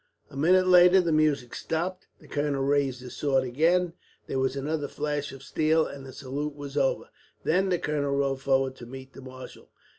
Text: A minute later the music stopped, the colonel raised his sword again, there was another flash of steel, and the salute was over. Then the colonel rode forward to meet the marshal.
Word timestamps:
A 0.31 0.35
minute 0.35 0.65
later 0.67 0.99
the 0.99 1.11
music 1.11 1.53
stopped, 1.53 2.07
the 2.19 2.27
colonel 2.27 2.63
raised 2.63 3.01
his 3.01 3.15
sword 3.15 3.43
again, 3.43 3.93
there 4.25 4.39
was 4.39 4.55
another 4.55 4.87
flash 4.87 5.31
of 5.31 5.43
steel, 5.43 5.85
and 5.85 6.07
the 6.07 6.11
salute 6.11 6.55
was 6.55 6.75
over. 6.75 7.09
Then 7.43 7.69
the 7.69 7.77
colonel 7.77 8.15
rode 8.15 8.41
forward 8.41 8.75
to 8.77 8.87
meet 8.87 9.13
the 9.13 9.21
marshal. 9.21 9.69